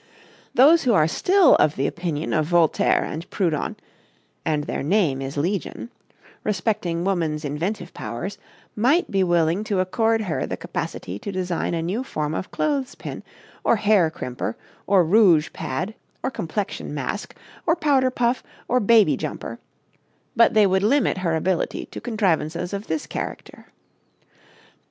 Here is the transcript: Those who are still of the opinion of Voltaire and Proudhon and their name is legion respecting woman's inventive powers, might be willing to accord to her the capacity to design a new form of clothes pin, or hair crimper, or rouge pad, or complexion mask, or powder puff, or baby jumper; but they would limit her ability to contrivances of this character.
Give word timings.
Those 0.55 0.81
who 0.81 0.93
are 0.95 1.07
still 1.07 1.53
of 1.57 1.75
the 1.75 1.85
opinion 1.85 2.33
of 2.33 2.47
Voltaire 2.47 3.03
and 3.03 3.29
Proudhon 3.29 3.75
and 4.43 4.63
their 4.63 4.81
name 4.81 5.21
is 5.21 5.37
legion 5.37 5.91
respecting 6.43 7.03
woman's 7.03 7.45
inventive 7.45 7.93
powers, 7.93 8.39
might 8.75 9.11
be 9.11 9.23
willing 9.23 9.63
to 9.65 9.79
accord 9.79 10.21
to 10.21 10.23
her 10.25 10.47
the 10.47 10.57
capacity 10.57 11.19
to 11.19 11.31
design 11.31 11.75
a 11.75 11.83
new 11.83 12.03
form 12.03 12.33
of 12.33 12.49
clothes 12.49 12.95
pin, 12.95 13.21
or 13.63 13.75
hair 13.75 14.09
crimper, 14.09 14.55
or 14.87 15.03
rouge 15.03 15.49
pad, 15.53 15.93
or 16.23 16.31
complexion 16.31 16.95
mask, 16.95 17.35
or 17.67 17.75
powder 17.75 18.09
puff, 18.09 18.41
or 18.67 18.79
baby 18.79 19.15
jumper; 19.15 19.59
but 20.35 20.55
they 20.55 20.65
would 20.65 20.81
limit 20.81 21.19
her 21.19 21.35
ability 21.35 21.85
to 21.85 22.01
contrivances 22.01 22.73
of 22.73 22.87
this 22.87 23.05
character. 23.05 23.67